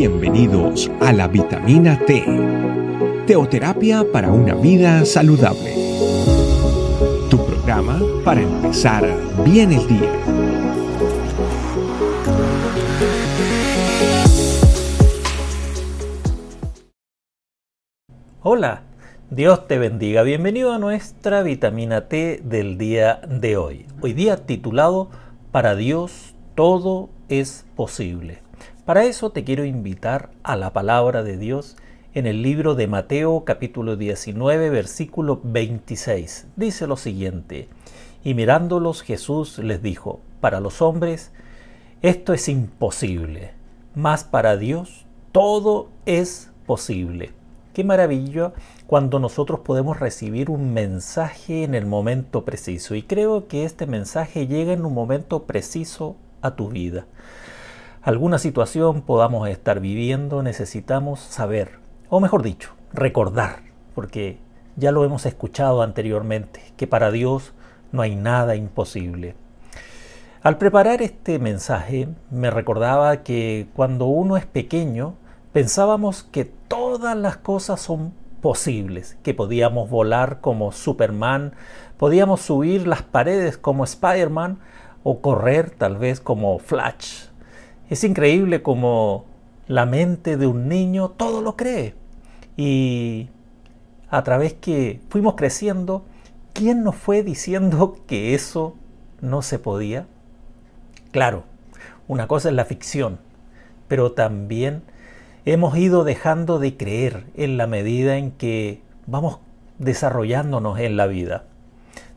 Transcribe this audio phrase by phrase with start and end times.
[0.00, 2.24] Bienvenidos a la vitamina T,
[3.26, 5.74] teoterapia para una vida saludable.
[7.28, 9.06] Tu programa para empezar
[9.44, 10.10] bien el día.
[18.42, 18.84] Hola,
[19.28, 20.22] Dios te bendiga.
[20.22, 23.84] Bienvenido a nuestra vitamina T del día de hoy.
[24.00, 25.10] Hoy día titulado
[25.52, 28.40] Para Dios todo es posible.
[28.90, 31.76] Para eso te quiero invitar a la palabra de Dios
[32.12, 36.48] en el libro de Mateo capítulo 19 versículo 26.
[36.56, 37.68] Dice lo siguiente,
[38.24, 41.30] y mirándolos Jesús les dijo, para los hombres
[42.02, 43.52] esto es imposible,
[43.94, 47.30] mas para Dios todo es posible.
[47.72, 48.54] Qué maravilla
[48.88, 52.96] cuando nosotros podemos recibir un mensaje en el momento preciso.
[52.96, 57.06] Y creo que este mensaje llega en un momento preciso a tu vida
[58.02, 63.62] alguna situación podamos estar viviendo, necesitamos saber, o mejor dicho, recordar,
[63.94, 64.38] porque
[64.76, 67.52] ya lo hemos escuchado anteriormente, que para Dios
[67.92, 69.34] no hay nada imposible.
[70.42, 75.14] Al preparar este mensaje me recordaba que cuando uno es pequeño
[75.52, 81.52] pensábamos que todas las cosas son posibles, que podíamos volar como Superman,
[81.98, 84.58] podíamos subir las paredes como Spider-Man
[85.02, 87.29] o correr tal vez como Flash
[87.90, 89.26] es increíble como
[89.66, 91.94] la mente de un niño todo lo cree.
[92.56, 93.28] Y
[94.08, 96.04] a través que fuimos creciendo,
[96.52, 98.76] ¿quién nos fue diciendo que eso
[99.20, 100.06] no se podía?
[101.10, 101.44] Claro,
[102.06, 103.18] una cosa es la ficción,
[103.88, 104.82] pero también
[105.44, 109.40] hemos ido dejando de creer en la medida en que vamos
[109.78, 111.44] desarrollándonos en la vida.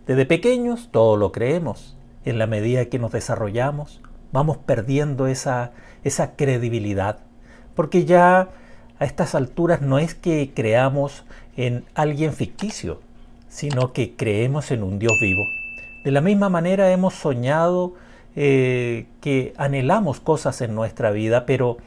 [0.06, 1.98] Desde pequeños todo lo creemos.
[2.26, 4.02] En la medida que nos desarrollamos,
[4.34, 5.72] vamos perdiendo esa,
[6.04, 7.20] esa credibilidad,
[7.76, 8.50] porque ya
[9.00, 11.24] a estas alturas no es que creamos
[11.56, 13.00] en alguien ficticio,
[13.48, 15.44] sino que creemos en un Dios vivo.
[16.04, 17.94] De la misma manera hemos soñado
[18.36, 21.78] eh, que anhelamos cosas en nuestra vida, pero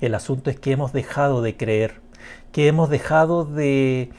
[0.00, 2.00] el asunto es que hemos dejado de creer,
[2.52, 4.10] que hemos dejado de,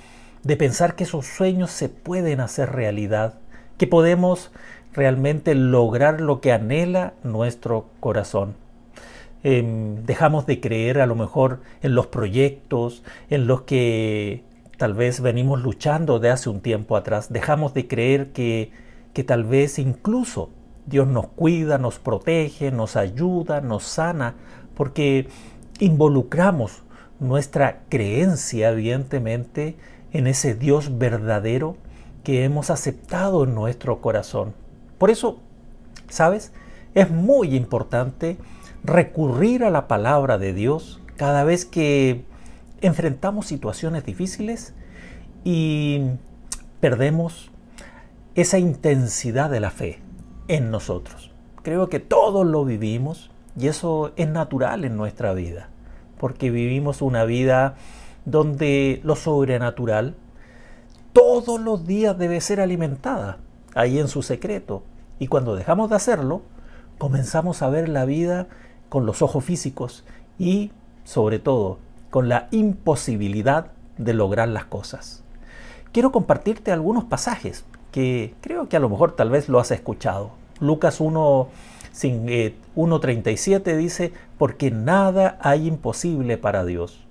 [0.43, 3.39] de pensar que esos sueños se pueden hacer realidad,
[3.77, 4.51] que podemos
[4.93, 8.55] realmente lograr lo que anhela nuestro corazón.
[9.43, 14.43] Em, dejamos de creer a lo mejor en los proyectos, en los que
[14.77, 17.31] tal vez venimos luchando de hace un tiempo atrás.
[17.33, 18.71] Dejamos de creer que,
[19.13, 20.49] que tal vez incluso
[20.85, 24.35] Dios nos cuida, nos protege, nos ayuda, nos sana,
[24.75, 25.27] porque
[25.79, 26.83] involucramos
[27.19, 29.75] nuestra creencia, evidentemente,
[30.11, 31.77] en ese Dios verdadero
[32.23, 34.53] que hemos aceptado en nuestro corazón.
[35.01, 35.39] Por eso,
[36.09, 36.53] ¿sabes?
[36.93, 38.37] Es muy importante
[38.83, 42.23] recurrir a la palabra de Dios cada vez que
[42.81, 44.75] enfrentamos situaciones difíciles
[45.43, 46.03] y
[46.81, 47.49] perdemos
[48.35, 49.97] esa intensidad de la fe
[50.47, 51.31] en nosotros.
[51.63, 55.69] Creo que todos lo vivimos y eso es natural en nuestra vida,
[56.19, 57.73] porque vivimos una vida
[58.25, 60.15] donde lo sobrenatural
[61.11, 63.39] todos los días debe ser alimentada
[63.73, 64.83] ahí en su secreto.
[65.21, 66.41] Y cuando dejamos de hacerlo,
[66.97, 68.47] comenzamos a ver la vida
[68.89, 70.03] con los ojos físicos
[70.39, 70.71] y,
[71.03, 71.77] sobre todo,
[72.09, 73.67] con la imposibilidad
[73.99, 75.23] de lograr las cosas.
[75.91, 80.31] Quiero compartirte algunos pasajes que creo que a lo mejor tal vez lo has escuchado.
[80.59, 81.49] Lucas 1,
[81.93, 87.05] 1.37 eh, dice, porque nada hay imposible para Dios.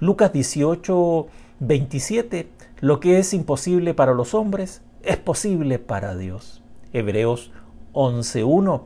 [0.00, 1.28] Lucas 18,
[1.60, 2.50] 27,
[2.80, 6.61] lo que es imposible para los hombres es posible para Dios.
[6.92, 7.50] Hebreos
[7.94, 8.82] 11.1.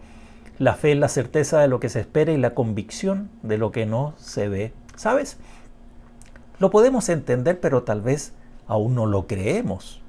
[0.59, 3.73] La fe es la certeza de lo que se espera y la convicción de lo
[3.73, 4.73] que no se ve.
[4.97, 5.37] ¿Sabes?
[6.59, 8.33] Lo podemos entender, pero tal vez
[8.67, 10.01] aún no lo creemos.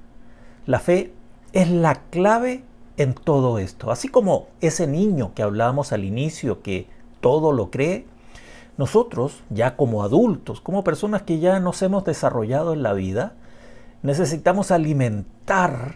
[0.65, 1.13] La fe
[1.53, 2.63] es la clave
[2.97, 3.91] en todo esto.
[3.91, 6.87] Así como ese niño que hablábamos al inicio que
[7.19, 8.05] todo lo cree,
[8.77, 13.33] nosotros ya como adultos, como personas que ya nos hemos desarrollado en la vida,
[14.03, 15.95] necesitamos alimentar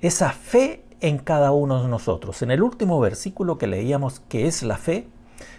[0.00, 2.42] esa fe en cada uno de nosotros.
[2.42, 5.06] En el último versículo que leíamos, que es la fe,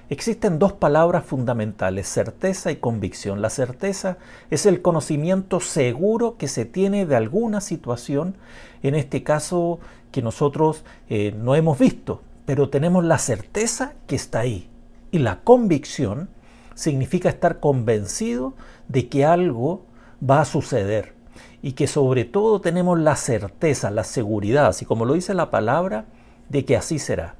[0.09, 3.41] existen dos palabras fundamentales, certeza y convicción.
[3.41, 4.17] La certeza
[4.49, 8.35] es el conocimiento seguro que se tiene de alguna situación,
[8.83, 9.79] en este caso
[10.11, 14.67] que nosotros eh, no hemos visto, pero tenemos la certeza que está ahí.
[15.11, 16.29] Y la convicción
[16.73, 18.53] significa estar convencido
[18.87, 19.85] de que algo
[20.27, 21.18] va a suceder
[21.61, 26.05] y que sobre todo tenemos la certeza, la seguridad, así como lo dice la palabra,
[26.49, 27.35] de que así será.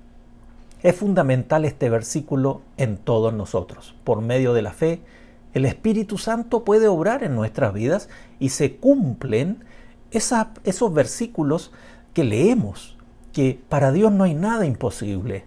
[0.82, 3.96] Es fundamental este versículo en todos nosotros.
[4.04, 5.02] Por medio de la fe,
[5.54, 9.64] el Espíritu Santo puede obrar en nuestras vidas y se cumplen
[10.12, 11.72] esos versículos
[12.14, 12.98] que leemos,
[13.34, 15.46] que para Dios no hay nada imposible.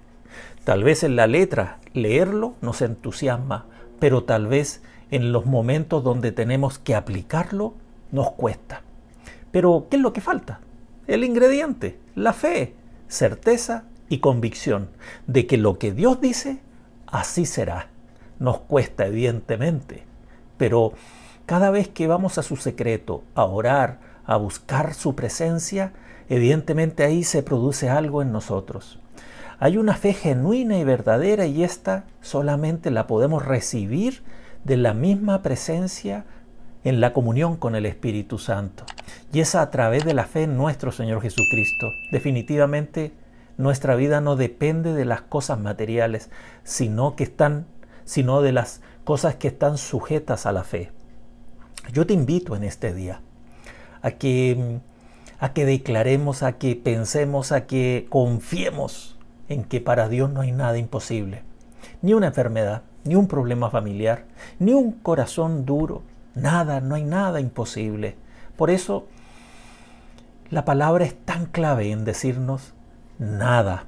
[0.65, 3.67] Tal vez en la letra leerlo nos entusiasma,
[3.99, 7.75] pero tal vez en los momentos donde tenemos que aplicarlo
[8.13, 8.83] nos cuesta.
[9.51, 10.61] Pero, ¿qué es lo que falta?
[11.09, 12.75] El ingrediente, la fe,
[13.09, 14.91] certeza y convicción
[15.27, 16.61] de que lo que Dios dice,
[17.07, 17.89] así será.
[18.39, 20.05] Nos cuesta, evidentemente,
[20.57, 20.93] pero
[21.47, 25.93] cada vez que vamos a su secreto, a orar, a buscar su presencia,
[26.29, 29.01] evidentemente ahí se produce algo en nosotros.
[29.59, 34.23] Hay una fe genuina y verdadera y esta solamente la podemos recibir
[34.65, 36.25] de la misma presencia
[36.85, 38.85] en la comunión con el Espíritu Santo.
[39.33, 41.93] Y es a través de la fe en nuestro Señor Jesucristo.
[42.11, 43.13] Definitivamente
[43.59, 46.31] nuestra vida no depende de las cosas materiales,
[46.65, 47.67] sino que están
[48.05, 50.91] sino de las cosas que están sujetas a la fe.
[51.93, 53.21] Yo te invito en este día
[54.03, 54.81] a que
[55.39, 59.19] a que declaremos, a que pensemos, a que confiemos
[59.49, 61.43] en que para Dios no hay nada imposible.
[62.01, 64.25] Ni una enfermedad, ni un problema familiar,
[64.61, 66.03] ni un corazón duro,
[66.35, 68.17] nada, no hay nada imposible.
[68.57, 69.07] Por eso
[70.51, 72.75] la palabra es tan clave en decirnos
[73.19, 73.85] Nada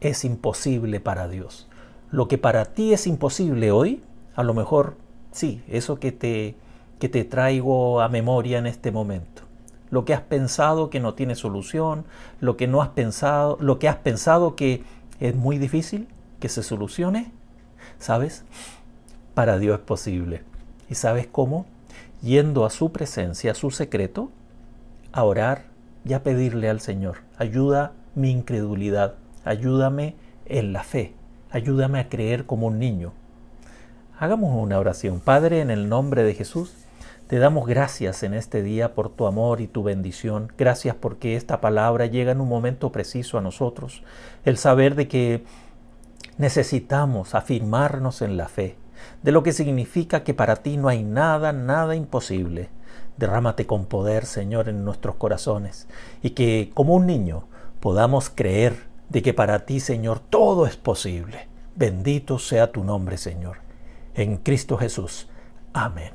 [0.00, 1.68] es imposible para Dios.
[2.10, 4.02] Lo que para ti es imposible hoy,
[4.34, 4.96] a lo mejor
[5.30, 6.56] sí, eso que te,
[6.98, 9.42] que te traigo a memoria en este momento.
[9.90, 12.04] Lo que has pensado que no tiene solución,
[12.40, 14.82] lo que no has pensado, lo que has pensado que
[15.20, 16.08] es muy difícil
[16.40, 17.30] que se solucione,
[17.98, 18.44] ¿sabes?
[19.34, 20.42] Para Dios es posible.
[20.92, 21.64] ¿Y sabes cómo?
[22.20, 24.28] Yendo a su presencia, a su secreto,
[25.10, 25.64] a orar
[26.04, 31.14] y a pedirle al Señor ayuda mi incredulidad, ayúdame en la fe,
[31.50, 33.14] ayúdame a creer como un niño.
[34.18, 35.20] Hagamos una oración.
[35.20, 36.74] Padre, en el nombre de Jesús,
[37.26, 40.52] te damos gracias en este día por tu amor y tu bendición.
[40.58, 44.02] Gracias porque esta palabra llega en un momento preciso a nosotros.
[44.44, 45.42] El saber de que
[46.36, 48.76] necesitamos afirmarnos en la fe,
[49.22, 52.70] de lo que significa que para ti no hay nada, nada imposible.
[53.16, 55.86] Derrámate con poder, Señor, en nuestros corazones
[56.22, 57.44] y que como un niño
[57.80, 61.48] podamos creer de que para ti, Señor, todo es posible.
[61.74, 63.58] Bendito sea tu nombre, Señor.
[64.14, 65.28] En Cristo Jesús.
[65.72, 66.12] Amén.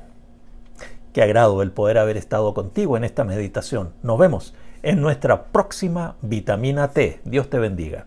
[1.12, 3.92] Qué agrado el poder haber estado contigo en esta meditación.
[4.02, 7.20] Nos vemos en nuestra próxima vitamina T.
[7.24, 8.06] Dios te bendiga.